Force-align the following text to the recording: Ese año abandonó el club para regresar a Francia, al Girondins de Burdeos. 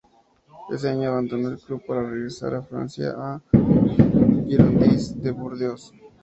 Ese 0.73 0.89
año 0.89 1.09
abandonó 1.09 1.49
el 1.49 1.59
club 1.59 1.85
para 1.85 2.09
regresar 2.09 2.55
a 2.55 2.63
Francia, 2.63 3.11
al 3.11 3.43
Girondins 4.47 5.21
de 5.21 5.29
Burdeos. 5.29 5.93